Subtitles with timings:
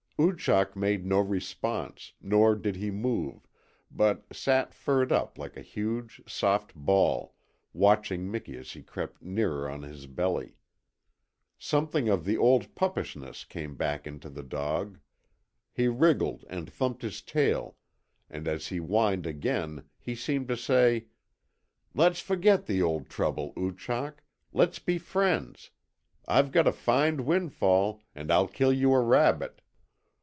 [0.23, 3.47] Oochak made no response, nor did he move,
[3.89, 7.33] but sat furred up like a huge soft ball,
[7.73, 10.57] watching Miki as he crept nearer on his belly.
[11.57, 14.99] Something of the old puppishness came back into the dog.
[15.73, 17.75] He wriggled and thumped his tail,
[18.29, 21.07] and as he whined again he seemed to say.
[21.95, 24.23] "Let's forget the old trouble, Oochak.
[24.53, 25.71] Let's be friends.
[26.27, 29.63] I've got a fine windfall and I'll kill you a rabbit."